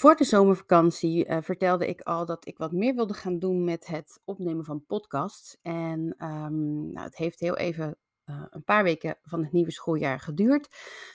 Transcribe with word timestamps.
Voor 0.00 0.16
de 0.16 0.24
zomervakantie 0.24 1.28
uh, 1.28 1.38
vertelde 1.40 1.86
ik 1.86 2.00
al 2.00 2.26
dat 2.26 2.46
ik 2.46 2.58
wat 2.58 2.72
meer 2.72 2.94
wilde 2.94 3.14
gaan 3.14 3.38
doen 3.38 3.64
met 3.64 3.86
het 3.86 4.20
opnemen 4.24 4.64
van 4.64 4.86
podcasts. 4.86 5.56
En 5.62 6.14
um, 6.18 6.92
nou, 6.92 7.06
het 7.06 7.16
heeft 7.16 7.40
heel 7.40 7.56
even 7.56 7.96
uh, 8.26 8.42
een 8.50 8.64
paar 8.64 8.82
weken 8.82 9.18
van 9.22 9.42
het 9.42 9.52
nieuwe 9.52 9.70
schooljaar 9.70 10.20
geduurd. 10.20 10.68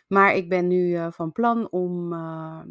Maar 0.07 0.35
ik 0.35 0.49
ben 0.49 0.67
nu 0.67 0.89
uh, 0.89 1.11
van 1.11 1.31
plan 1.31 1.71
om 1.71 2.07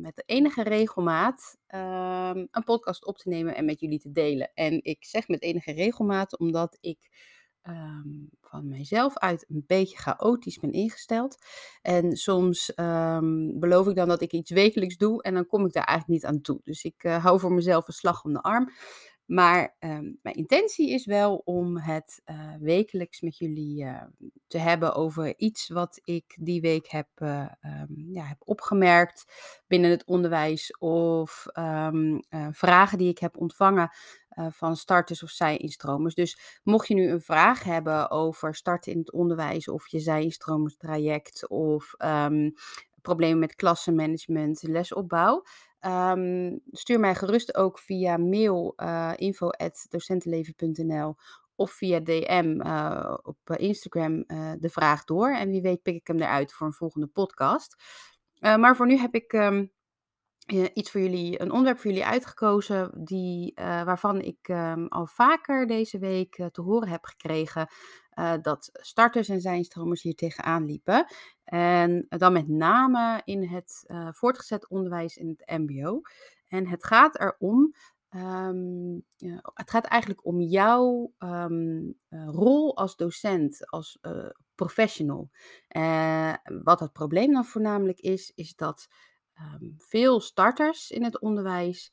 met 0.00 0.16
de 0.16 0.22
enige 0.26 0.62
regelmaat 0.62 1.56
ehm, 1.66 2.46
een 2.50 2.64
podcast 2.64 3.06
op 3.06 3.18
te 3.18 3.28
nemen 3.28 3.54
en 3.54 3.64
met 3.64 3.80
jullie 3.80 4.00
te 4.00 4.12
delen. 4.12 4.50
En 4.54 4.84
ik 4.84 5.04
zeg 5.04 5.28
met 5.28 5.42
enige 5.42 5.72
regelmaat 5.72 6.38
omdat 6.38 6.78
ik 6.80 7.08
um, 7.68 8.30
van 8.40 8.68
mijzelf 8.68 9.18
uit 9.18 9.44
een 9.48 9.64
beetje 9.66 9.96
chaotisch 9.96 10.58
ben 10.58 10.72
ingesteld. 10.72 11.36
En 11.82 12.16
soms 12.16 12.72
um, 12.76 13.60
beloof 13.60 13.88
ik 13.88 13.96
dan 13.96 14.08
dat 14.08 14.20
ik 14.20 14.32
iets 14.32 14.50
wekelijks 14.50 14.96
doe 14.96 15.22
en 15.22 15.34
dan 15.34 15.46
kom 15.46 15.66
ik 15.66 15.72
daar 15.72 15.84
eigenlijk 15.84 16.20
niet 16.22 16.30
aan 16.30 16.40
toe. 16.40 16.60
Dus 16.64 16.84
ik 16.84 17.04
uh, 17.04 17.24
hou 17.24 17.40
voor 17.40 17.52
mezelf 17.52 17.88
een 17.88 17.94
slag 17.94 18.24
om 18.24 18.32
de 18.32 18.42
arm. 18.42 18.70
Maar 19.24 19.76
um, 19.80 20.18
mijn 20.22 20.34
intentie 20.34 20.90
is 20.90 21.06
wel 21.06 21.36
om 21.44 21.78
het 21.78 22.22
uh, 22.26 22.54
wekelijks 22.60 23.20
met 23.20 23.38
jullie 23.38 23.84
uh, 23.84 24.02
te 24.46 24.58
hebben 24.58 24.94
over 24.94 25.38
iets 25.38 25.68
wat 25.68 26.00
ik 26.04 26.36
die 26.40 26.60
week 26.60 26.88
heb, 26.88 27.08
ja, 28.10 28.24
heb 28.24 28.36
opgemerkt 28.38 29.24
binnen 29.66 29.90
het 29.90 30.04
onderwijs 30.04 30.76
of 30.78 31.46
vragen 32.50 32.98
die 32.98 33.08
ik 33.08 33.18
heb 33.18 33.36
ontvangen 33.36 33.90
van 34.50 34.76
starters 34.76 35.22
of 35.22 35.30
zij-instromers. 35.30 36.14
Dus 36.14 36.60
mocht 36.62 36.88
je 36.88 36.94
nu 36.94 37.10
een 37.10 37.20
vraag 37.20 37.62
hebben 37.62 38.10
over 38.10 38.54
starten 38.54 38.92
in 38.92 38.98
het 38.98 39.12
onderwijs 39.12 39.68
of 39.68 39.88
je 39.88 40.00
zij-instromerstraject 40.00 41.48
of 41.48 41.94
problemen 43.02 43.38
met 43.38 43.54
klassenmanagement, 43.54 44.62
lesopbouw, 44.62 45.42
Um, 45.86 46.60
stuur 46.70 47.00
mij 47.00 47.14
gerust 47.14 47.56
ook 47.56 47.78
via 47.78 48.16
mail 48.16 48.72
uh, 48.76 49.10
eh, 49.10 49.16
info.docentenleven.nl 49.16 51.14
of 51.54 51.72
via 51.72 52.00
DM 52.00 52.60
uh, 52.66 53.14
op 53.22 53.50
Instagram 53.56 54.24
de 54.58 54.68
vraag 54.70 55.04
door. 55.04 55.30
En 55.30 55.50
wie 55.50 55.62
weet 55.62 55.82
pik 55.82 55.94
ik 55.94 56.06
hem 56.06 56.20
eruit 56.20 56.52
voor 56.52 56.66
een 56.66 56.72
volgende 56.72 57.06
podcast. 57.06 57.76
maar 58.40 58.76
voor 58.76 58.86
nu 58.86 58.96
heb 58.96 59.14
ik 59.14 59.32
um, 59.32 59.72
iets 60.46 60.90
voor 60.90 61.00
jullie, 61.00 61.40
een 61.40 61.50
onderwerp 61.50 61.78
voor 61.78 61.90
jullie 61.90 62.06
uitgekozen, 62.06 63.04
die, 63.04 63.52
waarvan 63.56 64.20
ik 64.20 64.48
um, 64.48 64.88
al 64.88 65.06
vaker 65.06 65.66
deze 65.66 65.98
week 65.98 66.48
te 66.52 66.60
horen 66.60 66.88
heb 66.88 67.04
gekregen 67.04 67.68
dat 68.42 68.70
starters 68.72 69.28
en 69.28 69.40
zijnstromers 69.40 70.02
hier 70.02 70.14
tegenaan 70.14 70.64
liepen. 70.64 71.06
En 71.44 72.06
dan 72.08 72.32
met 72.32 72.48
name 72.48 73.20
in 73.24 73.44
het 73.44 73.84
voortgezet 74.10 74.68
onderwijs 74.68 75.16
in 75.16 75.28
het 75.28 75.58
MBO. 75.60 76.00
En 76.48 76.66
het 76.66 76.84
gaat 76.84 77.20
erom. 77.20 77.74
Ja, 79.16 79.52
het 79.54 79.70
gaat 79.70 79.84
eigenlijk 79.84 80.26
om 80.26 80.40
jouw 80.40 81.12
uh, 81.18 81.46
rol 82.26 82.76
als 82.76 82.96
docent, 82.96 83.70
als 83.70 83.98
professional. 84.54 85.30
wat 86.62 86.80
het 86.80 86.92
probleem 86.92 87.32
dan 87.32 87.44
voornamelijk 87.44 88.00
is, 88.00 88.32
is 88.34 88.54
dat 88.54 88.88
um, 89.38 89.74
veel 89.76 90.20
starters 90.20 90.90
in 90.90 91.04
het 91.04 91.20
onderwijs 91.20 91.92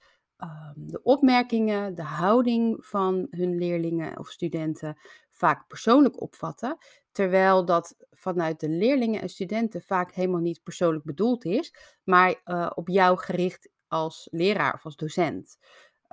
de 0.76 1.04
opmerkingen, 1.04 1.96
de 1.96 2.04
houding 2.04 2.86
van 2.86 3.28
hun 3.30 3.58
leerlingen 3.58 4.20
of 4.20 4.30
studenten 4.30 4.98
vaak 5.30 5.68
persoonlijk 5.68 6.22
opvatten. 6.22 6.78
Terwijl 7.12 7.66
dat 7.66 7.96
vanuit 8.10 8.60
de 8.60 8.70
leerlingen 8.70 9.22
en 9.22 9.30
studenten 9.30 9.82
vaak 9.82 10.12
helemaal 10.12 10.40
niet 10.42 10.64
persoonlijk 10.64 11.04
bedoeld 11.04 11.46
is, 11.46 11.74
maar 12.04 12.42
uh, 12.46 12.72
op 12.76 12.88
jou 12.88 13.18
gericht 13.18 13.70
als 13.88 14.28
leraar 14.32 14.74
of 14.74 14.86
als 14.86 14.96
docent. 14.96 15.58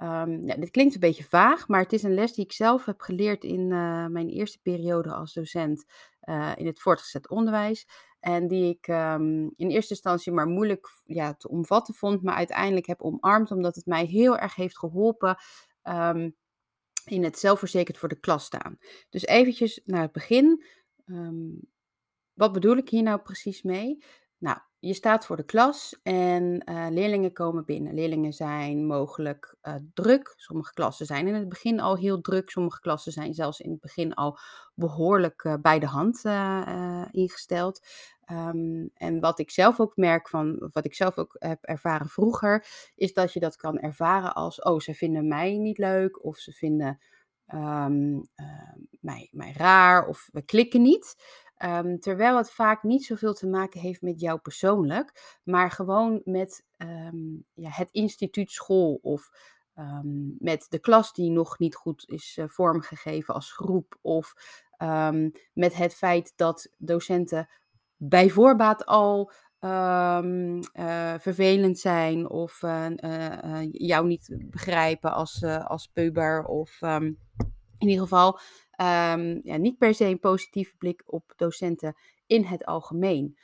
Um, 0.02 0.46
ja, 0.46 0.54
dit 0.54 0.70
klinkt 0.70 0.94
een 0.94 1.00
beetje 1.00 1.24
vaag, 1.24 1.68
maar 1.68 1.80
het 1.80 1.92
is 1.92 2.02
een 2.02 2.14
les 2.14 2.32
die 2.32 2.44
ik 2.44 2.52
zelf 2.52 2.84
heb 2.84 3.00
geleerd 3.00 3.44
in 3.44 3.60
uh, 3.60 4.06
mijn 4.06 4.28
eerste 4.28 4.58
periode 4.62 5.12
als 5.12 5.32
docent 5.32 5.84
uh, 6.28 6.52
in 6.56 6.66
het 6.66 6.80
voortgezet 6.80 7.28
onderwijs. 7.28 7.88
En 8.20 8.48
die 8.48 8.68
ik 8.74 8.88
um, 8.88 9.52
in 9.56 9.70
eerste 9.70 9.92
instantie 9.92 10.32
maar 10.32 10.46
moeilijk 10.46 11.00
ja, 11.04 11.34
te 11.34 11.48
omvatten 11.48 11.94
vond, 11.94 12.22
maar 12.22 12.34
uiteindelijk 12.34 12.86
heb 12.86 13.02
omarmd, 13.02 13.50
omdat 13.50 13.74
het 13.74 13.86
mij 13.86 14.04
heel 14.04 14.38
erg 14.38 14.54
heeft 14.54 14.78
geholpen 14.78 15.36
um, 15.82 16.36
in 17.04 17.24
het 17.24 17.38
zelfverzekerd 17.38 17.98
voor 17.98 18.08
de 18.08 18.20
klas 18.20 18.44
staan. 18.44 18.78
Dus 19.08 19.26
eventjes 19.26 19.80
naar 19.84 20.02
het 20.02 20.12
begin. 20.12 20.64
Um, 21.06 21.60
wat 22.32 22.52
bedoel 22.52 22.76
ik 22.76 22.88
hier 22.88 23.02
nou 23.02 23.20
precies 23.20 23.62
mee? 23.62 24.04
Nou, 24.38 24.58
je 24.80 24.94
staat 24.94 25.26
voor 25.26 25.36
de 25.36 25.44
klas 25.44 26.00
en 26.02 26.62
uh, 26.70 26.86
leerlingen 26.90 27.32
komen 27.32 27.64
binnen. 27.64 27.94
Leerlingen 27.94 28.32
zijn 28.32 28.86
mogelijk 28.86 29.56
uh, 29.62 29.74
druk. 29.94 30.32
Sommige 30.36 30.72
klassen 30.72 31.06
zijn 31.06 31.26
in 31.26 31.34
het 31.34 31.48
begin 31.48 31.80
al 31.80 31.96
heel 31.96 32.20
druk. 32.20 32.50
Sommige 32.50 32.80
klassen 32.80 33.12
zijn 33.12 33.34
zelfs 33.34 33.60
in 33.60 33.70
het 33.70 33.80
begin 33.80 34.14
al 34.14 34.38
behoorlijk 34.74 35.44
uh, 35.44 35.54
bij 35.60 35.78
de 35.78 35.86
hand 35.86 36.24
ingesteld. 37.10 37.86
Um, 38.30 38.90
en 38.94 39.20
wat 39.20 39.38
ik 39.38 39.50
zelf 39.50 39.80
ook 39.80 39.96
merk 39.96 40.28
van, 40.28 40.70
wat 40.72 40.84
ik 40.84 40.94
zelf 40.94 41.18
ook 41.18 41.36
heb 41.38 41.64
ervaren 41.64 42.08
vroeger, 42.08 42.66
is 42.94 43.12
dat 43.12 43.32
je 43.32 43.40
dat 43.40 43.56
kan 43.56 43.78
ervaren 43.78 44.34
als, 44.34 44.60
oh, 44.62 44.78
ze 44.78 44.94
vinden 44.94 45.28
mij 45.28 45.56
niet 45.56 45.78
leuk 45.78 46.24
of 46.24 46.36
ze 46.36 46.52
vinden 46.52 46.98
um, 47.54 48.22
mij, 49.00 49.28
mij 49.32 49.52
raar 49.56 50.06
of 50.06 50.28
we 50.32 50.42
klikken 50.42 50.82
niet. 50.82 51.16
Um, 51.64 52.00
terwijl 52.00 52.36
het 52.36 52.50
vaak 52.50 52.82
niet 52.82 53.04
zoveel 53.04 53.34
te 53.34 53.46
maken 53.46 53.80
heeft 53.80 54.02
met 54.02 54.20
jou 54.20 54.38
persoonlijk, 54.38 55.38
maar 55.42 55.70
gewoon 55.70 56.20
met 56.24 56.64
um, 56.76 57.44
ja, 57.54 57.70
het 57.70 57.88
instituut 57.90 58.50
school 58.50 58.98
of 59.02 59.30
um, 59.74 60.36
met 60.38 60.66
de 60.68 60.78
klas 60.78 61.12
die 61.12 61.30
nog 61.30 61.58
niet 61.58 61.74
goed 61.74 62.08
is 62.08 62.36
uh, 62.36 62.48
vormgegeven 62.48 63.34
als 63.34 63.52
groep 63.52 63.98
of 64.00 64.34
met 65.52 65.74
het 65.74 65.94
feit 65.94 66.32
dat 66.36 66.68
docenten 66.76 67.48
bij 67.96 68.30
voorbaat 68.30 68.86
al 68.86 69.32
uh, 69.60 70.20
vervelend 71.18 71.78
zijn 71.78 72.28
of 72.28 72.62
uh, 72.62 73.68
jou 73.70 74.06
niet 74.06 74.36
begrijpen 74.50 75.12
als, 75.12 75.44
als 75.44 75.86
puber 75.86 76.44
of 76.44 76.80
in 77.78 77.88
ieder 77.88 78.02
geval 78.02 78.38
um, 78.80 79.40
ja, 79.44 79.56
niet 79.56 79.78
per 79.78 79.94
se 79.94 80.04
een 80.04 80.20
positieve 80.20 80.76
blik 80.76 81.02
op 81.06 81.32
docenten 81.36 81.96
in 82.26 82.44
het 82.44 82.64
algemeen. 82.64 83.38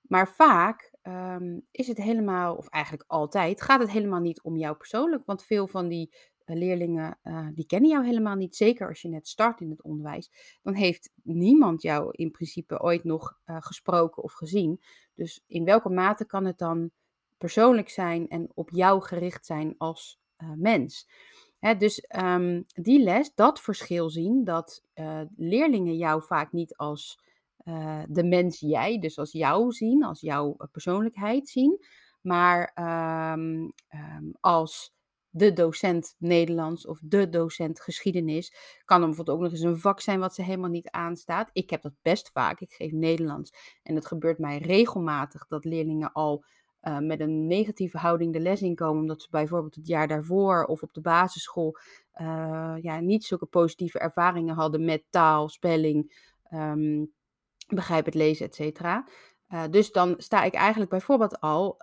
Maar 0.00 0.28
vaak 0.28 0.92
um, 1.02 1.66
is 1.70 1.86
het 1.86 1.96
helemaal, 1.96 2.54
of 2.54 2.68
eigenlijk 2.68 3.04
altijd, 3.06 3.62
gaat 3.62 3.80
het 3.80 3.90
helemaal 3.90 4.20
niet 4.20 4.42
om 4.42 4.56
jou 4.56 4.76
persoonlijk. 4.76 5.22
Want 5.26 5.44
veel 5.44 5.66
van 5.66 5.88
die 5.88 6.14
uh, 6.44 6.56
leerlingen, 6.56 7.18
uh, 7.22 7.48
die 7.54 7.66
kennen 7.66 7.90
jou 7.90 8.04
helemaal 8.04 8.34
niet. 8.34 8.56
Zeker 8.56 8.88
als 8.88 9.02
je 9.02 9.08
net 9.08 9.28
start 9.28 9.60
in 9.60 9.70
het 9.70 9.82
onderwijs. 9.82 10.58
Dan 10.62 10.74
heeft 10.74 11.12
niemand 11.22 11.82
jou 11.82 12.08
in 12.10 12.30
principe 12.30 12.80
ooit 12.80 13.04
nog 13.04 13.38
uh, 13.46 13.56
gesproken 13.60 14.22
of 14.22 14.32
gezien. 14.32 14.80
Dus 15.14 15.44
in 15.46 15.64
welke 15.64 15.90
mate 15.90 16.26
kan 16.26 16.44
het 16.44 16.58
dan 16.58 16.90
persoonlijk 17.38 17.88
zijn 17.88 18.28
en 18.28 18.50
op 18.54 18.70
jou 18.70 19.02
gericht 19.02 19.46
zijn 19.46 19.74
als 19.78 20.22
mens? 20.54 21.08
Dus 21.72 22.04
um, 22.22 22.64
die 22.74 23.02
les, 23.02 23.34
dat 23.34 23.60
verschil 23.60 24.10
zien, 24.10 24.44
dat 24.44 24.82
uh, 24.94 25.20
leerlingen 25.36 25.96
jou 25.96 26.22
vaak 26.22 26.52
niet 26.52 26.76
als 26.76 27.18
uh, 27.64 28.02
de 28.08 28.24
mens 28.24 28.60
jij, 28.60 28.98
dus 28.98 29.18
als 29.18 29.32
jou 29.32 29.72
zien, 29.72 30.04
als 30.04 30.20
jouw 30.20 30.54
eh, 30.58 30.66
persoonlijkheid 30.72 31.48
zien, 31.48 31.84
maar 32.20 32.72
um, 33.32 33.72
um, 33.90 34.34
als 34.40 34.94
de 35.30 35.52
docent 35.52 36.14
Nederlands 36.18 36.86
of 36.86 36.98
de 37.02 37.28
docent 37.28 37.80
geschiedenis. 37.80 38.54
Kan 38.84 39.00
er 39.00 39.06
bijvoorbeeld 39.06 39.36
ook 39.36 39.42
nog 39.42 39.52
eens 39.52 39.60
een 39.60 39.78
vak 39.78 40.00
zijn 40.00 40.20
wat 40.20 40.34
ze 40.34 40.42
helemaal 40.42 40.70
niet 40.70 40.90
aanstaat. 40.90 41.50
Ik 41.52 41.70
heb 41.70 41.82
dat 41.82 41.92
best 42.02 42.30
vaak. 42.30 42.60
Ik 42.60 42.72
geef 42.72 42.92
Nederlands 42.92 43.78
en 43.82 43.94
het 43.94 44.06
gebeurt 44.06 44.38
mij 44.38 44.58
regelmatig 44.58 45.46
dat 45.46 45.64
leerlingen 45.64 46.12
al 46.12 46.44
uh, 46.88 46.98
met 46.98 47.20
een 47.20 47.46
negatieve 47.46 47.98
houding 47.98 48.32
de 48.32 48.40
les 48.40 48.62
inkomen, 48.62 49.00
omdat 49.00 49.22
ze 49.22 49.28
bijvoorbeeld 49.30 49.74
het 49.74 49.86
jaar 49.86 50.08
daarvoor 50.08 50.64
of 50.64 50.82
op 50.82 50.92
de 50.92 51.00
basisschool 51.00 51.76
uh, 52.20 52.74
ja, 52.80 53.00
niet 53.00 53.24
zulke 53.24 53.46
positieve 53.46 53.98
ervaringen 53.98 54.54
hadden 54.54 54.84
met 54.84 55.04
taal, 55.10 55.48
spelling, 55.48 56.28
um, 56.52 57.12
begrijp 57.68 58.04
het 58.04 58.14
lezen, 58.14 58.46
et 58.46 58.54
cetera. 58.54 59.08
Uh, 59.48 59.62
dus 59.70 59.92
dan 59.92 60.14
sta 60.16 60.42
ik 60.42 60.54
eigenlijk 60.54 60.90
bijvoorbeeld 60.90 61.40
al 61.40 61.76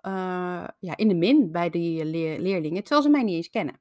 ja, 0.80 0.96
in 0.96 1.08
de 1.08 1.16
min 1.16 1.52
bij 1.52 1.70
die 1.70 2.06
leer 2.06 2.40
leerlingen, 2.40 2.84
terwijl 2.84 3.02
ze 3.02 3.10
mij 3.10 3.24
niet 3.24 3.36
eens 3.36 3.50
kennen. 3.50 3.80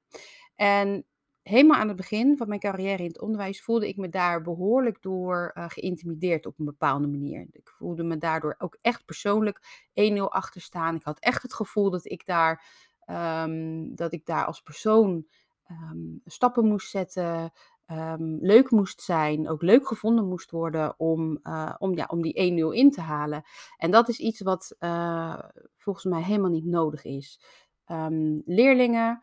En 0.54 1.04
helemaal 1.50 1.78
aan 1.78 1.88
het 1.88 1.96
begin 1.96 2.36
van 2.36 2.48
mijn 2.48 2.60
carrière 2.60 3.02
in 3.02 3.08
het 3.08 3.20
onderwijs 3.20 3.62
voelde 3.62 3.88
ik 3.88 3.96
me 3.96 4.08
daar 4.08 4.42
behoorlijk 4.42 5.02
door 5.02 5.52
uh, 5.54 5.64
geïntimideerd 5.68 6.46
op 6.46 6.58
een 6.58 6.64
bepaalde 6.64 7.06
manier. 7.06 7.46
Ik 7.52 7.68
voelde 7.68 8.02
me 8.02 8.18
daardoor 8.18 8.54
ook 8.58 8.78
echt 8.80 9.04
persoonlijk 9.04 9.86
1-0 10.12 10.12
achter 10.22 10.60
staan. 10.60 10.94
Ik 10.94 11.02
had 11.02 11.18
echt 11.18 11.42
het 11.42 11.54
gevoel 11.54 11.90
dat 11.90 12.04
ik 12.04 12.26
daar, 12.26 12.64
um, 13.06 13.94
dat 13.94 14.12
ik 14.12 14.26
daar 14.26 14.44
als 14.44 14.60
persoon 14.60 15.26
um, 15.70 16.20
stappen 16.24 16.66
moest 16.66 16.90
zetten, 16.90 17.52
um, 17.86 18.38
leuk 18.40 18.70
moest 18.70 19.00
zijn, 19.00 19.48
ook 19.48 19.62
leuk 19.62 19.86
gevonden 19.86 20.28
moest 20.28 20.50
worden 20.50 20.94
om, 20.98 21.38
uh, 21.42 21.74
om, 21.78 21.96
ja, 21.96 22.04
om 22.08 22.22
die 22.22 22.72
1-0 22.72 22.76
in 22.76 22.90
te 22.90 23.00
halen. 23.00 23.42
En 23.76 23.90
dat 23.90 24.08
is 24.08 24.18
iets 24.18 24.40
wat 24.40 24.76
uh, 24.80 25.38
volgens 25.76 26.04
mij 26.04 26.22
helemaal 26.22 26.50
niet 26.50 26.66
nodig 26.66 27.04
is. 27.04 27.40
ehm, 27.84 28.40
leerlingen 28.44 29.22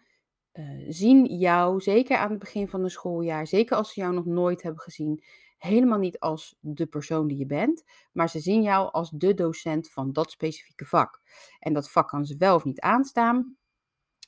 uh, 0.57 0.85
zien 0.87 1.25
jou, 1.25 1.81
zeker 1.81 2.17
aan 2.17 2.29
het 2.29 2.39
begin 2.39 2.67
van 2.67 2.83
een 2.83 2.89
schooljaar, 2.89 3.47
zeker 3.47 3.77
als 3.77 3.93
ze 3.93 4.01
jou 4.01 4.13
nog 4.13 4.25
nooit 4.25 4.63
hebben 4.63 4.81
gezien, 4.81 5.23
helemaal 5.57 5.97
niet 5.97 6.19
als 6.19 6.57
de 6.59 6.85
persoon 6.85 7.27
die 7.27 7.37
je 7.37 7.45
bent, 7.45 7.83
maar 8.11 8.29
ze 8.29 8.39
zien 8.39 8.61
jou 8.61 8.91
als 8.91 9.09
de 9.09 9.33
docent 9.33 9.91
van 9.91 10.11
dat 10.11 10.31
specifieke 10.31 10.85
vak. 10.85 11.21
En 11.59 11.73
dat 11.73 11.91
vak 11.91 12.07
kan 12.07 12.25
ze 12.25 12.35
wel 12.37 12.55
of 12.55 12.63
niet 12.63 12.79
aanstaan. 12.79 13.57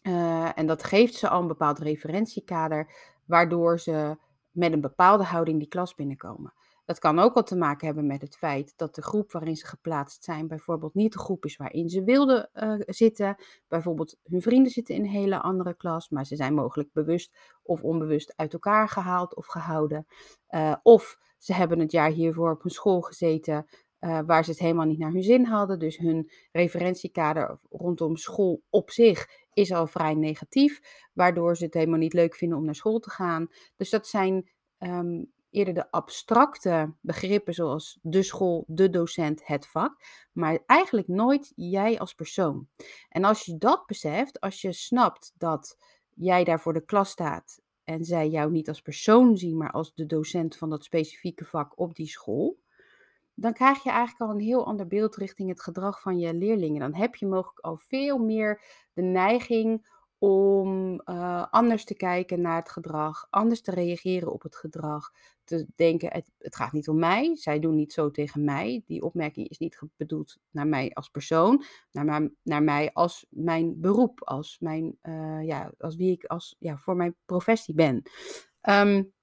Uh, 0.03 0.57
en 0.57 0.65
dat 0.65 0.83
geeft 0.83 1.13
ze 1.13 1.29
al 1.29 1.41
een 1.41 1.47
bepaald 1.47 1.79
referentiekader, 1.79 2.91
waardoor 3.25 3.79
ze 3.79 4.17
met 4.51 4.73
een 4.73 4.81
bepaalde 4.81 5.23
houding 5.23 5.59
die 5.59 5.67
klas 5.67 5.95
binnenkomen. 5.95 6.53
Dat 6.89 6.99
kan 6.99 7.19
ook 7.19 7.35
al 7.35 7.43
te 7.43 7.55
maken 7.55 7.85
hebben 7.85 8.07
met 8.07 8.21
het 8.21 8.37
feit 8.37 8.73
dat 8.75 8.95
de 8.95 9.01
groep 9.01 9.31
waarin 9.31 9.55
ze 9.55 9.67
geplaatst 9.67 10.23
zijn 10.23 10.47
bijvoorbeeld 10.47 10.93
niet 10.93 11.13
de 11.13 11.19
groep 11.19 11.45
is 11.45 11.57
waarin 11.57 11.89
ze 11.89 12.03
wilden 12.03 12.49
uh, 12.53 12.73
zitten. 12.85 13.35
Bijvoorbeeld 13.67 14.17
hun 14.23 14.41
vrienden 14.41 14.71
zitten 14.71 14.95
in 14.95 15.01
een 15.01 15.09
hele 15.09 15.41
andere 15.41 15.73
klas, 15.73 16.09
maar 16.09 16.25
ze 16.25 16.35
zijn 16.35 16.53
mogelijk 16.53 16.93
bewust 16.93 17.37
of 17.63 17.83
onbewust 17.83 18.33
uit 18.35 18.53
elkaar 18.53 18.89
gehaald 18.89 19.35
of 19.35 19.45
gehouden. 19.45 20.05
Uh, 20.49 20.75
of 20.83 21.17
ze 21.37 21.53
hebben 21.53 21.79
het 21.79 21.91
jaar 21.91 22.11
hiervoor 22.11 22.51
op 22.51 22.63
een 22.63 22.69
school 22.69 23.01
gezeten 23.01 23.67
uh, 23.99 24.19
waar 24.25 24.43
ze 24.43 24.51
het 24.51 24.59
helemaal 24.59 24.85
niet 24.85 24.99
naar 24.99 25.11
hun 25.11 25.23
zin 25.23 25.45
hadden. 25.45 25.79
Dus 25.79 25.97
hun 25.97 26.31
referentiekader 26.51 27.59
rondom 27.69 28.15
school 28.15 28.61
op 28.69 28.91
zich 28.91 29.27
is 29.53 29.71
al 29.71 29.87
vrij 29.87 30.13
negatief, 30.13 30.79
waardoor 31.13 31.57
ze 31.57 31.65
het 31.65 31.73
helemaal 31.73 31.99
niet 31.99 32.13
leuk 32.13 32.35
vinden 32.35 32.57
om 32.57 32.65
naar 32.65 32.75
school 32.75 32.99
te 32.99 33.09
gaan. 33.09 33.47
Dus 33.75 33.89
dat 33.89 34.07
zijn 34.07 34.49
um, 34.79 35.31
eerder 35.49 35.73
de 35.73 35.91
abstracte 35.91 36.93
begrippen 37.01 37.53
zoals 37.53 37.99
de 38.01 38.23
school, 38.23 38.63
de 38.67 38.89
docent, 38.89 39.47
het 39.47 39.67
vak, 39.67 40.03
maar 40.31 40.59
eigenlijk 40.65 41.07
nooit 41.07 41.51
jij 41.55 41.99
als 41.99 42.13
persoon. 42.13 42.67
En 43.09 43.23
als 43.23 43.45
je 43.45 43.57
dat 43.57 43.85
beseft, 43.85 44.39
als 44.39 44.61
je 44.61 44.73
snapt 44.73 45.33
dat 45.37 45.77
jij 46.09 46.43
daar 46.43 46.59
voor 46.59 46.73
de 46.73 46.85
klas 46.85 47.09
staat 47.09 47.61
en 47.83 48.03
zij 48.03 48.29
jou 48.29 48.51
niet 48.51 48.67
als 48.67 48.81
persoon 48.81 49.37
zien, 49.37 49.57
maar 49.57 49.71
als 49.71 49.93
de 49.93 50.05
docent 50.05 50.57
van 50.57 50.69
dat 50.69 50.83
specifieke 50.83 51.45
vak 51.45 51.79
op 51.79 51.95
die 51.95 52.07
school, 52.07 52.59
dan 53.33 53.53
krijg 53.53 53.83
je 53.83 53.89
eigenlijk 53.89 54.21
al 54.21 54.37
een 54.37 54.45
heel 54.45 54.65
ander 54.65 54.87
beeld 54.87 55.15
richting 55.15 55.49
het 55.49 55.61
gedrag 55.61 56.01
van 56.01 56.19
je 56.19 56.33
leerlingen. 56.33 56.79
Dan 56.79 56.95
heb 56.95 57.15
je 57.15 57.27
mogelijk 57.27 57.59
al 57.59 57.77
veel 57.77 58.17
meer 58.17 58.61
de 58.93 59.01
neiging 59.01 59.87
om 60.17 61.01
uh, 61.05 61.45
anders 61.51 61.85
te 61.85 61.95
kijken 61.95 62.41
naar 62.41 62.55
het 62.55 62.69
gedrag, 62.69 63.27
anders 63.29 63.61
te 63.61 63.71
reageren 63.71 64.31
op 64.31 64.41
het 64.41 64.55
gedrag, 64.55 65.11
te 65.49 65.67
denken, 65.75 66.11
het, 66.11 66.31
het, 66.37 66.55
gaat 66.55 66.71
niet 66.71 66.87
om 66.87 66.99
mij, 66.99 67.35
zij 67.35 67.59
doen 67.59 67.75
niet 67.75 67.93
zo 67.93 68.11
tegen 68.11 68.43
mij. 68.43 68.83
Die 68.85 69.01
opmerking 69.01 69.49
is 69.49 69.57
niet 69.57 69.81
bedoeld 69.97 70.37
naar 70.51 70.67
mij 70.67 70.91
als 70.93 71.09
persoon, 71.09 71.63
naar, 71.91 72.29
naar 72.43 72.63
mij 72.63 72.89
als 72.93 73.25
mijn 73.29 73.79
beroep, 73.79 74.23
als, 74.23 74.57
mijn, 74.59 74.97
uh, 75.03 75.45
ja, 75.45 75.71
als 75.77 75.95
wie 75.95 76.11
ik 76.11 76.25
als, 76.25 76.55
ja, 76.59 76.77
voor 76.77 76.95
mijn 76.95 77.15
professie 77.25 77.73
ben. 77.73 78.01
Um, 78.69 79.13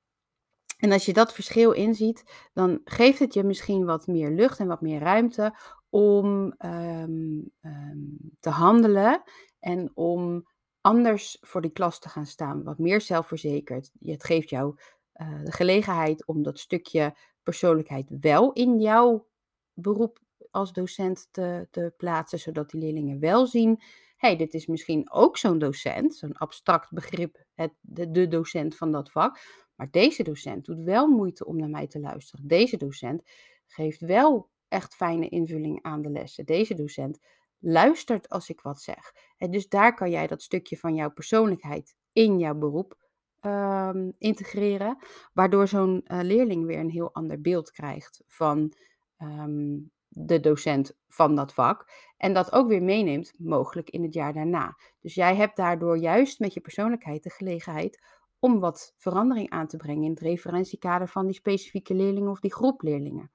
en 0.76 0.92
als 0.92 1.04
je 1.04 1.12
dat 1.12 1.34
verschil 1.34 1.72
inziet, 1.72 2.48
dan 2.52 2.80
geeft 2.84 3.18
het 3.18 3.34
je 3.34 3.44
misschien 3.44 3.84
wat 3.84 4.06
meer 4.06 4.30
lucht 4.30 4.58
en 4.58 4.66
wat 4.66 4.80
meer 4.80 5.00
ruimte 5.00 5.56
om 5.88 6.54
um, 6.58 7.50
um, 7.60 8.18
te 8.40 8.50
handelen 8.50 9.22
en 9.58 9.90
om 9.94 10.46
anders 10.80 11.38
voor 11.40 11.60
die 11.60 11.70
klas 11.70 11.98
te 11.98 12.08
gaan 12.08 12.26
staan, 12.26 12.62
wat 12.62 12.78
meer 12.78 13.00
zelfverzekerd. 13.00 13.90
Het 14.00 14.24
geeft 14.24 14.50
jou 14.50 14.78
uh, 15.20 15.44
de 15.44 15.52
gelegenheid 15.52 16.26
om 16.26 16.42
dat 16.42 16.58
stukje 16.58 17.16
persoonlijkheid 17.42 18.10
wel 18.20 18.52
in 18.52 18.80
jouw 18.80 19.26
beroep 19.72 20.20
als 20.50 20.72
docent 20.72 21.28
te, 21.30 21.68
te 21.70 21.94
plaatsen, 21.96 22.38
zodat 22.38 22.70
die 22.70 22.80
leerlingen 22.80 23.20
wel 23.20 23.46
zien 23.46 23.80
hey, 24.16 24.36
dit 24.36 24.54
is 24.54 24.66
misschien 24.66 25.10
ook 25.12 25.36
zo'n 25.36 25.58
docent, 25.58 26.14
zo'n 26.14 26.36
abstract 26.36 26.92
begrip, 26.92 27.44
het, 27.54 27.72
de, 27.80 28.10
de, 28.10 28.28
docent 28.28 28.76
van 28.76 28.92
dat 28.92 29.10
vak. 29.10 29.38
Maar 29.74 29.90
deze 29.90 30.22
docent 30.22 30.64
doet 30.64 30.80
wel 30.80 31.06
moeite 31.06 31.46
om 31.46 31.56
naar 31.56 31.68
mij 31.68 31.86
te 31.86 32.00
luisteren. 32.00 32.46
Deze 32.46 32.76
docent 32.76 33.22
geeft 33.66 34.00
wel 34.00 34.50
echt 34.68 34.94
fijne 34.94 35.28
invulling 35.28 35.82
aan 35.82 36.02
de 36.02 36.10
lessen. 36.10 36.46
Deze 36.46 36.74
docent 36.74 37.18
luistert 37.58 38.28
als 38.28 38.48
ik 38.48 38.60
wat 38.60 38.80
zeg. 38.80 39.14
En 39.36 39.50
dus 39.50 39.68
daar 39.68 39.94
kan 39.94 40.10
jij 40.10 40.26
dat 40.26 40.42
stukje 40.42 40.76
van 40.76 40.94
jouw 40.94 41.10
persoonlijkheid 41.10 41.96
in 42.12 42.38
jouw 42.38 42.54
beroep 42.54 43.05
um, 43.46 44.14
integreren, 44.18 44.98
waardoor 45.32 45.68
zo'n 45.68 46.04
uh, 46.06 46.20
leerling 46.22 46.66
weer 46.66 46.78
een 46.78 46.90
heel 46.90 47.14
ander 47.14 47.40
beeld 47.40 47.70
krijgt 47.70 48.22
van 48.26 48.72
um, 49.18 49.90
de 50.08 50.40
docent 50.40 50.96
van 51.08 51.34
dat 51.34 51.54
vak. 51.54 51.90
En 52.16 52.32
dat 52.32 52.52
ook 52.52 52.68
weer 52.68 52.82
meeneemt, 52.82 53.32
mogelijk 53.38 53.90
in 53.90 54.02
het 54.02 54.14
jaar 54.14 54.32
daarna. 54.32 54.76
Dus 55.00 55.14
jij 55.14 55.36
hebt 55.36 55.56
daardoor 55.56 55.98
juist 55.98 56.40
met 56.40 56.54
je 56.54 56.60
persoonlijkheid 56.60 57.22
de 57.22 57.30
gelegenheid 57.30 58.00
om 58.38 58.60
wat 58.60 58.94
verandering 58.96 59.50
aan 59.50 59.66
te 59.66 59.76
brengen 59.76 60.04
in 60.04 60.10
het 60.10 60.20
referentiekader 60.20 61.08
van 61.08 61.26
die 61.26 61.34
specifieke 61.34 61.94
leerlingen 61.94 62.30
of 62.30 62.40
die 62.40 62.54
groep 62.54 62.82
leerlingen. 62.82 63.30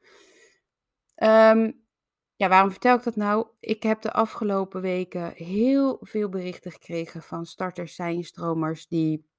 Um, 1.15 1.81
ja, 2.35 2.47
waarom 2.47 2.71
vertel 2.71 2.95
ik 2.95 3.03
dat 3.03 3.15
nou? 3.15 3.47
Ik 3.59 3.83
heb 3.83 4.01
de 4.01 4.13
afgelopen 4.13 4.81
weken 4.81 5.33
heel 5.35 5.97
veel 6.01 6.29
berichten 6.29 6.71
gekregen 6.71 7.21
van 7.21 7.45
starters, 7.45 7.95
zijnstromers 7.95 8.87
die 8.87 9.29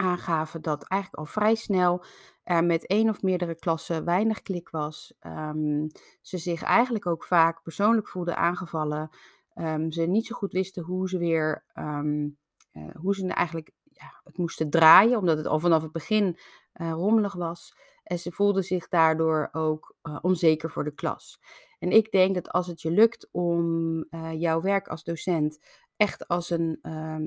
aangaven 0.00 0.62
dat 0.62 0.84
eigenlijk 0.84 1.22
al 1.22 1.32
vrij 1.32 1.54
snel 1.54 2.04
er 2.42 2.64
met 2.64 2.86
één 2.86 3.08
of 3.08 3.22
meerdere 3.22 3.54
klassen 3.54 4.04
weinig 4.04 4.42
klik 4.42 4.68
was. 4.70 5.14
Um, 5.20 5.86
ze 6.20 6.38
zich 6.38 6.62
eigenlijk 6.62 7.06
ook 7.06 7.24
vaak 7.24 7.62
persoonlijk 7.62 8.08
voelden 8.08 8.36
aangevallen. 8.36 9.10
Um, 9.54 9.92
ze 9.92 10.02
niet 10.02 10.26
zo 10.26 10.36
goed 10.36 10.52
wisten 10.52 10.82
hoe 10.82 11.08
ze 11.08 11.18
weer, 11.18 11.64
um, 11.74 12.38
uh, 12.72 12.94
hoe 12.94 13.14
ze 13.14 13.26
eigenlijk 13.26 13.70
ja, 13.84 14.20
het 14.24 14.38
moesten 14.38 14.70
draaien, 14.70 15.18
omdat 15.18 15.36
het 15.36 15.46
al 15.46 15.58
vanaf 15.58 15.82
het 15.82 15.92
begin 15.92 16.38
uh, 16.74 16.90
rommelig 16.90 17.34
was. 17.34 17.76
En 18.02 18.18
ze 18.18 18.32
voelden 18.32 18.64
zich 18.64 18.88
daardoor 18.88 19.48
ook 19.52 19.96
uh, 20.02 20.18
onzeker 20.20 20.70
voor 20.70 20.84
de 20.84 20.94
klas. 20.94 21.40
En 21.78 21.90
ik 21.90 22.10
denk 22.10 22.34
dat 22.34 22.50
als 22.50 22.66
het 22.66 22.82
je 22.82 22.90
lukt 22.90 23.28
om 23.30 24.04
jouw 24.36 24.60
werk 24.60 24.88
als 24.88 25.04
docent 25.04 25.58
echt 25.96 26.28
als 26.28 26.50
een 26.50 26.78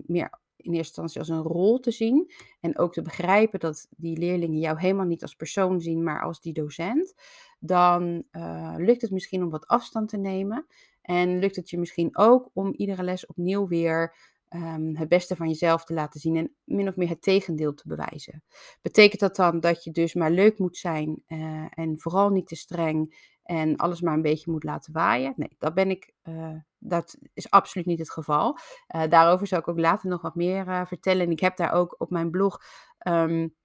meer 0.06 0.42
in 0.64 0.74
eerste 0.74 1.02
instantie 1.02 1.20
als 1.20 1.30
een 1.30 1.52
rol 1.54 1.80
te 1.80 1.92
zien. 1.92 2.32
En 2.60 2.78
ook 2.78 2.94
te 2.94 3.02
begrijpen 3.02 3.60
dat 3.60 3.88
die 3.98 4.18
leerlingen 4.18 4.60
jou 4.60 4.80
helemaal 4.80 5.06
niet 5.06 5.22
als 5.22 5.36
persoon 5.36 5.82
zien, 5.82 6.04
maar 6.04 6.22
als 6.22 6.42
die 6.42 6.54
docent. 6.54 7.14
Dan 7.60 8.24
uh, 8.32 8.74
lukt 8.78 9.02
het 9.02 9.12
misschien 9.12 9.44
om 9.44 9.50
wat 9.50 9.68
afstand 9.68 10.10
te 10.10 10.18
nemen. 10.18 10.66
En 11.02 11.40
lukt 11.40 11.56
het 11.56 11.70
je 11.70 11.78
misschien 11.78 12.18
ook 12.18 12.50
om 12.54 12.74
iedere 12.74 13.04
les 13.04 13.26
opnieuw 13.26 13.68
weer 13.68 14.16
um, 14.50 14.96
het 14.96 15.10
beste 15.10 15.36
van 15.36 15.48
jezelf 15.48 15.86
te 15.86 15.94
laten 15.94 16.20
zien 16.20 16.36
en 16.36 16.56
min 16.64 16.88
of 16.88 16.96
meer 16.96 17.10
het 17.10 17.22
tegendeel 17.22 17.74
te 17.74 17.88
bewijzen. 17.88 18.44
Betekent 18.82 19.20
dat 19.20 19.36
dan 19.36 19.60
dat 19.60 19.84
je 19.84 19.92
dus 19.92 20.14
maar 20.14 20.32
leuk 20.32 20.60
moet 20.60 20.78
zijn 20.78 21.24
uh, 21.28 21.66
en 21.70 22.00
vooral 22.00 22.30
niet 22.30 22.48
te 22.48 22.56
streng 22.56 23.32
en 23.44 23.76
alles 23.76 24.02
maar 24.02 24.14
een 24.14 24.22
beetje 24.22 24.52
moet 24.52 24.64
laten 24.64 24.94
waaien? 24.94 25.34
Nee, 25.36 25.56
dat 25.58 25.74
ben 25.74 25.90
ik. 25.90 26.14
Uh, 26.24 26.56
dat 26.78 27.18
is 27.34 27.50
absoluut 27.50 27.88
niet 27.88 28.00
het 28.00 28.12
geval. 28.12 28.58
Uh, 28.96 29.04
daarover 29.10 29.48
zal 29.48 29.60
ik 29.60 29.68
ook 29.68 29.80
later 29.80 30.10
nog 30.10 30.22
wat 30.22 30.36
meer 30.36 30.88
vertellen. 30.88 31.26
En 31.26 31.32
ik 31.32 31.40
heb 31.40 31.58
daar 31.58 31.72
ook 31.72 31.96
op 31.98 32.10
mijn 32.10 32.30
blog 32.30 32.62
um, 33.08 33.56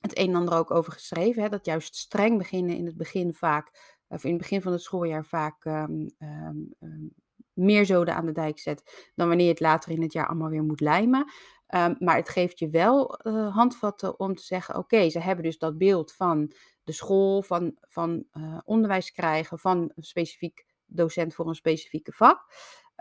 het 0.00 0.18
een 0.18 0.28
en 0.28 0.34
ander 0.34 0.54
ook 0.54 0.70
over 0.70 0.92
geschreven. 0.92 1.42
Hè, 1.42 1.48
dat 1.48 1.66
juist 1.66 1.96
streng 1.96 2.38
beginnen 2.38 2.76
in 2.76 2.86
het 2.86 2.96
begin 2.96 3.34
vaak, 3.34 3.96
of 4.08 4.24
in 4.24 4.30
het 4.30 4.38
begin 4.38 4.62
van 4.62 4.72
het 4.72 4.82
schooljaar 4.82 5.24
vaak 5.24 5.64
um, 5.64 6.10
um, 6.18 7.14
meer 7.52 7.86
zoden 7.86 8.14
aan 8.14 8.26
de 8.26 8.32
dijk 8.32 8.58
zet 8.58 9.10
dan 9.14 9.28
wanneer 9.28 9.46
je 9.46 9.52
het 9.52 9.60
later 9.60 9.90
in 9.90 10.02
het 10.02 10.12
jaar 10.12 10.26
allemaal 10.26 10.48
weer 10.48 10.62
moet 10.62 10.80
lijmen. 10.80 11.32
Um, 11.74 11.96
maar 11.98 12.16
het 12.16 12.28
geeft 12.28 12.58
je 12.58 12.68
wel 12.68 13.20
uh, 13.22 13.54
handvatten 13.54 14.20
om 14.20 14.34
te 14.34 14.42
zeggen: 14.42 14.76
oké, 14.76 15.08
ze 15.10 15.20
hebben 15.20 15.44
dus 15.44 15.58
dat 15.58 15.78
beeld 15.78 16.12
van 16.12 16.52
de 16.84 16.92
school, 16.92 17.42
van, 17.42 17.76
van 17.80 18.24
uh, 18.32 18.58
onderwijs 18.64 19.12
krijgen, 19.12 19.58
van 19.58 19.92
een 19.94 20.02
specifiek 20.02 20.66
docent 20.86 21.34
voor 21.34 21.48
een 21.48 21.54
specifieke 21.54 22.12
vak. 22.12 22.44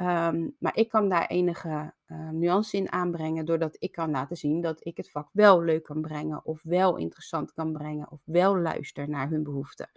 Um, 0.01 0.55
maar 0.59 0.75
ik 0.77 0.89
kan 0.89 1.09
daar 1.09 1.27
enige 1.27 1.93
uh, 2.07 2.29
nuance 2.29 2.77
in 2.77 2.91
aanbrengen, 2.91 3.45
doordat 3.45 3.75
ik 3.79 3.91
kan 3.91 4.11
laten 4.11 4.37
zien 4.37 4.61
dat 4.61 4.85
ik 4.85 4.97
het 4.97 5.11
vak 5.11 5.29
wel 5.31 5.61
leuk 5.63 5.83
kan 5.83 6.01
brengen, 6.01 6.45
of 6.45 6.63
wel 6.63 6.97
interessant 6.97 7.53
kan 7.53 7.73
brengen, 7.73 8.11
of 8.11 8.21
wel 8.23 8.57
luister 8.57 9.09
naar 9.09 9.29
hun 9.29 9.43
behoeften. 9.43 9.89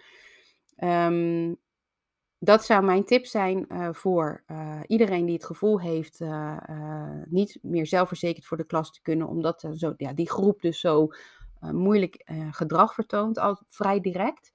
Um, 0.84 1.56
dat 2.38 2.64
zou 2.64 2.84
mijn 2.84 3.04
tip 3.04 3.26
zijn 3.26 3.66
uh, 3.68 3.88
voor 3.92 4.42
uh, 4.46 4.80
iedereen 4.86 5.24
die 5.24 5.34
het 5.34 5.44
gevoel 5.44 5.80
heeft 5.80 6.20
uh, 6.20 6.56
niet 7.24 7.58
meer 7.62 7.86
zelfverzekerd 7.86 8.46
voor 8.46 8.56
de 8.56 8.66
klas 8.66 8.92
te 8.92 9.02
kunnen, 9.02 9.28
omdat 9.28 9.68
zo, 9.74 9.94
ja, 9.96 10.12
die 10.12 10.30
groep 10.30 10.60
dus 10.60 10.80
zo 10.80 11.08
moeilijk 11.60 12.30
gedrag 12.50 12.94
vertoont, 12.94 13.38
al 13.38 13.62
vrij 13.68 14.00
direct. 14.00 14.52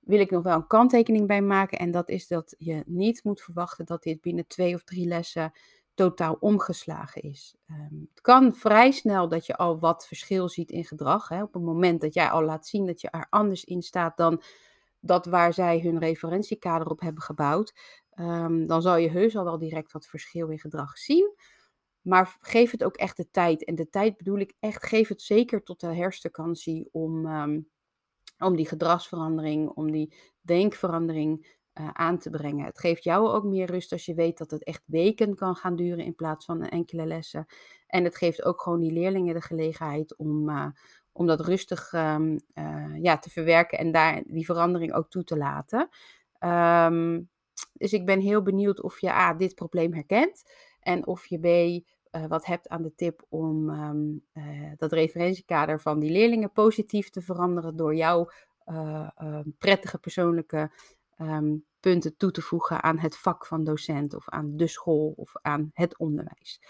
Wil 0.00 0.20
ik 0.20 0.30
nog 0.30 0.42
wel 0.42 0.56
een 0.56 0.66
kanttekening 0.66 1.26
bij 1.26 1.42
maken 1.42 1.78
en 1.78 1.90
dat 1.90 2.08
is 2.08 2.26
dat 2.26 2.54
je 2.58 2.82
niet 2.86 3.24
moet 3.24 3.40
verwachten 3.40 3.86
dat 3.86 4.02
dit 4.02 4.20
binnen 4.20 4.46
twee 4.46 4.74
of 4.74 4.84
drie 4.84 5.06
lessen 5.06 5.52
totaal 5.94 6.36
omgeslagen 6.40 7.22
is. 7.22 7.54
Um, 7.70 8.08
het 8.10 8.20
kan 8.20 8.54
vrij 8.54 8.90
snel 8.90 9.28
dat 9.28 9.46
je 9.46 9.56
al 9.56 9.78
wat 9.78 10.06
verschil 10.06 10.48
ziet 10.48 10.70
in 10.70 10.84
gedrag. 10.84 11.28
Hè, 11.28 11.42
op 11.42 11.52
het 11.52 11.62
moment 11.62 12.00
dat 12.00 12.14
jij 12.14 12.30
al 12.30 12.42
laat 12.42 12.66
zien 12.66 12.86
dat 12.86 13.00
je 13.00 13.10
er 13.10 13.26
anders 13.30 13.64
in 13.64 13.82
staat 13.82 14.16
dan 14.16 14.42
dat 15.04 15.26
waar 15.26 15.54
zij 15.54 15.80
hun 15.80 15.98
referentiekader 15.98 16.86
op 16.86 17.00
hebben 17.00 17.22
gebouwd, 17.22 17.72
um, 18.14 18.66
dan 18.66 18.82
zal 18.82 18.96
je 18.96 19.10
heus 19.10 19.36
al 19.36 19.44
wel 19.44 19.58
direct 19.58 19.92
wat 19.92 20.06
verschil 20.06 20.48
in 20.48 20.58
gedrag 20.58 20.98
zien. 20.98 21.34
Maar 22.02 22.36
geef 22.40 22.70
het 22.70 22.84
ook 22.84 22.96
echt 22.96 23.16
de 23.16 23.30
tijd. 23.30 23.64
En 23.64 23.74
de 23.74 23.88
tijd 23.88 24.16
bedoel 24.16 24.38
ik 24.38 24.54
echt, 24.60 24.86
geef 24.86 25.08
het 25.08 25.22
zeker 25.22 25.62
tot 25.62 25.80
de 25.80 25.94
herfstvakantie 25.94 26.88
om, 26.92 27.26
ehm, 27.26 27.60
om 28.38 28.56
die 28.56 28.66
gedragsverandering, 28.66 29.68
om 29.68 29.90
die 29.90 30.14
denkverandering 30.40 31.60
uh, 31.80 31.88
aan 31.92 32.18
te 32.18 32.30
brengen. 32.30 32.64
Het 32.64 32.78
geeft 32.78 33.04
jou 33.04 33.28
ook 33.28 33.44
meer 33.44 33.70
rust 33.70 33.92
als 33.92 34.04
je 34.04 34.14
weet 34.14 34.38
dat 34.38 34.50
het 34.50 34.64
echt 34.64 34.82
weken 34.86 35.34
kan 35.34 35.54
gaan 35.54 35.76
duren 35.76 36.04
in 36.04 36.14
plaats 36.14 36.44
van 36.44 36.62
enkele 36.62 37.06
lessen. 37.06 37.46
En 37.86 38.04
het 38.04 38.16
geeft 38.16 38.44
ook 38.44 38.62
gewoon 38.62 38.80
die 38.80 38.92
leerlingen 38.92 39.34
de 39.34 39.40
gelegenheid 39.40 40.16
om, 40.16 40.48
uh, 40.48 40.66
om 41.12 41.26
dat 41.26 41.40
rustig 41.40 41.92
um, 41.92 42.40
uh, 42.54 43.02
ja, 43.02 43.18
te 43.18 43.30
verwerken 43.30 43.78
en 43.78 43.92
daar 43.92 44.22
die 44.26 44.44
verandering 44.44 44.92
ook 44.92 45.10
toe 45.10 45.24
te 45.24 45.36
laten. 45.36 45.88
Um, 46.40 47.30
dus 47.72 47.92
ik 47.92 48.06
ben 48.06 48.20
heel 48.20 48.42
benieuwd 48.42 48.82
of 48.82 49.00
je 49.00 49.10
A, 49.10 49.34
dit 49.34 49.54
probleem 49.54 49.94
herkent 49.94 50.50
en 50.80 51.06
of 51.06 51.26
je 51.26 51.38
B, 51.38 51.46
uh, 52.16 52.26
wat 52.26 52.46
hebt 52.46 52.68
aan 52.68 52.82
de 52.82 52.94
tip 52.94 53.24
om 53.28 53.70
um, 53.70 54.24
uh, 54.32 54.72
dat 54.76 54.92
referentiekader 54.92 55.80
van 55.80 55.98
die 55.98 56.10
leerlingen 56.10 56.52
positief 56.52 57.10
te 57.10 57.20
veranderen 57.20 57.76
door 57.76 57.94
jouw 57.94 58.30
prettige 59.58 59.98
persoonlijke 59.98 60.70
punten 61.80 62.16
toe 62.16 62.30
te 62.30 62.42
voegen 62.42 62.82
aan 62.82 62.98
het 62.98 63.18
vak 63.18 63.46
van 63.46 63.64
docent 63.64 64.14
of 64.14 64.28
aan 64.28 64.56
de 64.56 64.66
school 64.66 65.12
of 65.16 65.32
aan 65.42 65.70
het 65.74 65.98
onderwijs. 65.98 66.60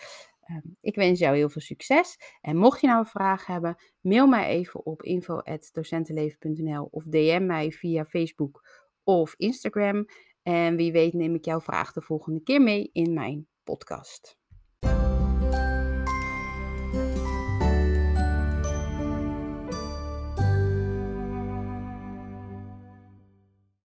Um, 0.53 0.77
ik 0.81 0.95
wens 0.95 1.19
jou 1.19 1.37
heel 1.37 1.49
veel 1.49 1.61
succes. 1.61 2.17
En 2.41 2.57
mocht 2.57 2.81
je 2.81 2.87
nou 2.87 2.99
een 2.99 3.07
vraag 3.07 3.47
hebben, 3.47 3.77
mail 4.01 4.27
mij 4.27 4.47
even 4.47 4.87
op 4.87 5.03
info.docentenleven.nl 5.03 6.89
of 6.91 7.05
DM 7.05 7.47
mij 7.47 7.71
via 7.71 8.05
Facebook 8.05 8.69
of 9.05 9.35
Instagram. 9.37 10.07
En 10.43 10.77
wie 10.77 10.93
weet 10.93 11.13
neem 11.13 11.35
ik 11.35 11.45
jouw 11.45 11.61
vraag 11.61 11.93
de 11.93 12.03
volgende 12.03 12.43
keer 12.43 12.63
mee 12.63 12.91
in 12.93 13.13
mijn 13.13 13.49
podcast. 13.65 14.42